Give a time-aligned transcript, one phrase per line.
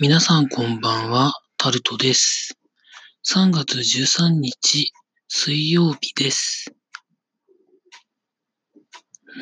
[0.00, 2.58] 皆さんこんばんは、タルトです。
[3.30, 4.90] 3月13日、
[5.28, 6.72] 水曜日です。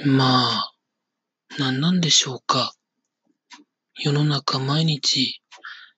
[0.05, 0.73] まあ、
[1.57, 2.75] 何なんでしょうか。
[3.97, 5.41] 世の中毎日、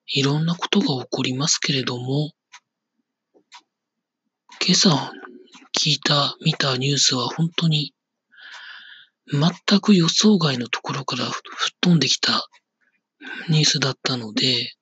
[0.06, 2.32] いろんなことが起こりますけれども、
[4.60, 5.12] 今朝
[5.80, 7.94] 聞いた、見たニュースは本当に、
[9.28, 12.46] 全く予想外のところから吹っ飛んできた
[13.48, 14.72] ニュースだったので、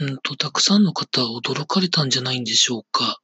[0.00, 3.20] うんと、たくさんの方は驚かれたんじゃないんでしょうか。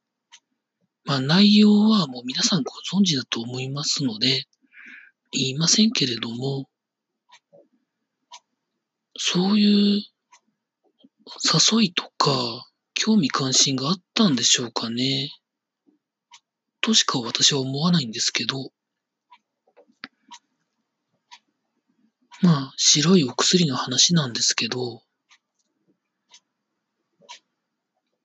[1.05, 4.45] まあ内容はもう皆さんご存知だと思いますので、
[5.31, 6.69] 言いませんけれども、
[9.17, 10.01] そういう
[11.71, 15.29] 誘いとか興味関心があったんでしょうかね。
[16.81, 18.71] としか私は思わないんですけど、
[22.41, 25.01] まあ、白いお薬の話なんですけど、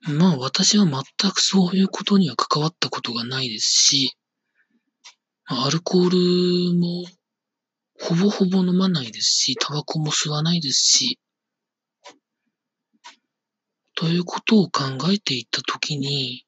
[0.07, 4.17] まあ私は全くそういうことには関わったことがないですし、
[5.47, 7.05] アルコールも
[8.01, 11.19] ほぼほぼ飲まないですし、タバコも吸わないですし、
[13.97, 16.45] ということを考えていったときに、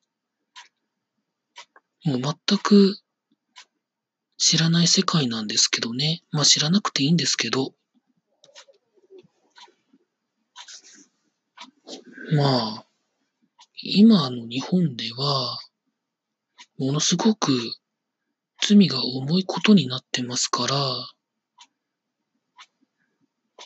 [2.05, 2.98] もう全く
[4.39, 6.23] 知らない世界なんですけどね。
[6.31, 7.75] まあ知らなくていいんですけど。
[12.34, 12.87] まあ、
[13.83, 15.59] 今の日本では、
[16.78, 17.53] ものすごく
[18.61, 20.77] 罪が重いことになってますから、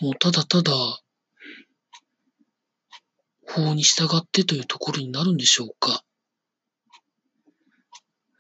[0.01, 0.73] もうただただ
[3.47, 6.05] 法に従ってというところになるんでしょうか。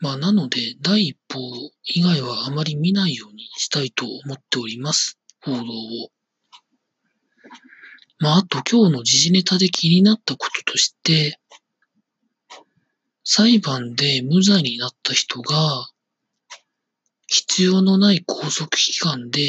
[0.00, 1.40] まあなので、第一報
[1.92, 5.18] 以外はあまり見ないようにしたいと思っております。
[5.42, 5.64] 報道を。
[8.20, 11.40] まああと今日の時事ネタで気になったこととして、
[13.24, 15.88] 裁判で無罪になった人が、
[17.26, 19.40] 必要のない拘束期間で、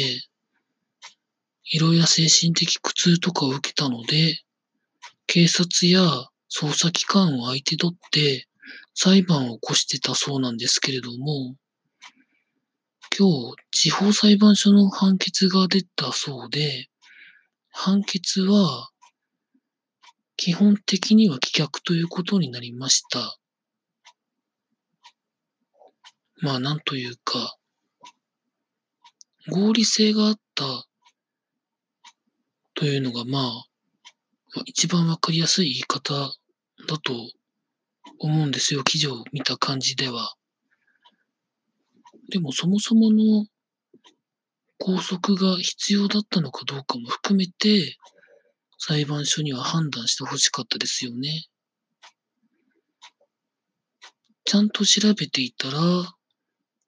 [1.64, 4.42] いろいろ精神的苦痛とかを受けたので、
[5.26, 6.02] 警察や
[6.50, 8.46] 捜査機関を相手取って
[8.94, 11.54] 裁判を起こしてたそうなんですけれども、
[13.14, 16.88] 今日地方裁判所の判決が出たそうで、
[17.70, 18.88] 判決は
[20.36, 23.38] 基本的には棄却ということになりました。
[26.40, 27.56] まあなんというか、
[29.48, 30.64] 合理性があった
[32.74, 36.14] というのがまあ、一番わかりやすい言い方
[36.88, 37.12] だと
[38.18, 38.82] 思うんですよ。
[38.84, 40.34] 記事を見た感じでは。
[42.32, 43.44] でもそもそもの
[44.78, 47.98] 拘束が必要だったのかどうかも含めて、
[48.78, 51.44] 裁判所には判断してほしかったですよね。
[54.44, 55.78] ちゃんと調べていたら、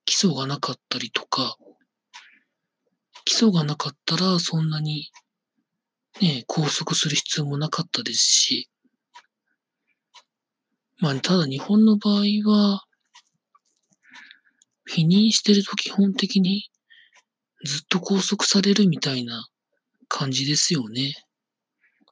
[0.06, 1.58] 起訴がなかったりとか、
[3.26, 5.10] 起訴がなかったらそんなに
[6.22, 8.70] ね、拘束する必要もなかったですし、
[11.00, 12.84] まあ、ただ日本の場合は、
[14.86, 16.70] 否認してると基本的に
[17.64, 19.48] ずっと拘束されるみたいな
[20.08, 21.14] 感じですよね。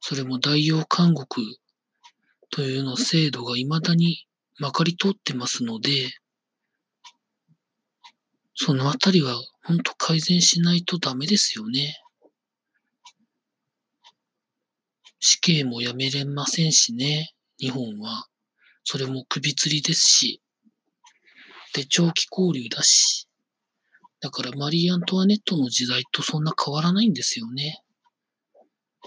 [0.01, 1.41] それも代用監獄
[2.51, 4.27] というの制度が未だに
[4.59, 6.11] まかり通ってますので、
[8.55, 9.35] そのあたりは
[9.65, 11.97] 本当改善しないとダメですよね。
[15.21, 18.27] 死刑もやめれませんしね、日本は。
[18.85, 20.43] それも首吊りですし。
[21.75, 23.29] で、長期交留だし。
[24.21, 27.83] だからマリー・アントワネットの時代とそんな変わらないんですよね。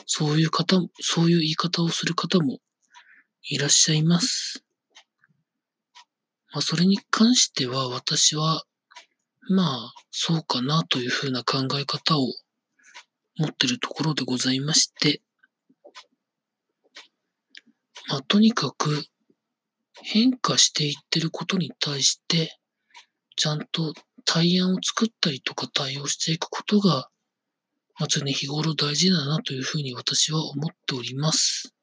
[0.05, 2.59] そういう方、そういう言い方をする方も
[3.43, 4.63] いらっしゃいます。
[6.51, 8.63] まあ、それに関しては私は、
[9.49, 12.27] まあ、そうかなというふうな考え方を
[13.37, 15.21] 持ってるところでございまして、
[18.07, 19.05] まあ、とにかく
[20.03, 22.57] 変化していってることに対して、
[23.35, 23.93] ちゃんと
[24.25, 27.09] 対案を作ったりとか対応していくことが、
[27.97, 31.73] まあ、常日頃大事だなというふうに私は思っております。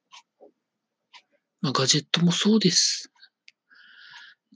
[1.61, 3.11] まあ、ガジェットもそうです。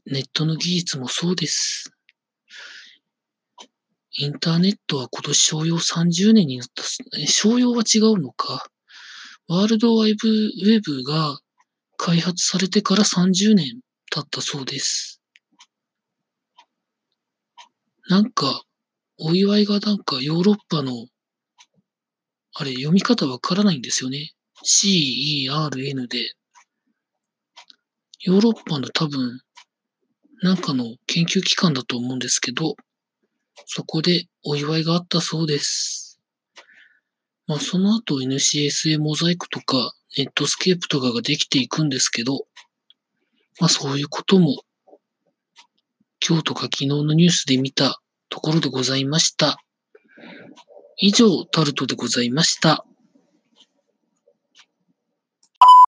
[0.06, 1.92] ネットの技術もそうです。
[4.18, 6.82] インターネットは今年商用30年になった、
[7.26, 8.66] 商用は違うのか。
[9.48, 11.38] ワールドワイブウェブが
[11.96, 15.20] 開発されてから30年経ったそうです。
[18.08, 18.62] なんか、
[19.18, 21.06] お祝いがなんかヨーロッパの、
[22.54, 24.32] あれ、読み方わからないんですよね。
[24.64, 26.34] CERN で、
[28.20, 29.40] ヨーロッパの多分、
[30.42, 32.76] なんかの研究機関だと思うんですけど、
[33.66, 36.20] そこでお祝いがあったそうです。
[37.46, 42.46] まあその後 NCSA モザイクとかネットスケープとかができていくんですけど、
[43.60, 44.62] まあそういうことも
[46.26, 49.62] 今日とか昨日のニュースで見たところでございました。
[50.98, 52.86] 以上、タルトでございました。